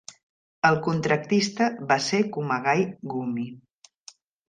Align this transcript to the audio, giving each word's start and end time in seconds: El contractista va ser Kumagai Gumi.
El 0.69 0.77
contractista 0.87 1.69
va 1.93 1.99
ser 2.09 2.25
Kumagai 2.39 2.85
Gumi. 3.15 3.51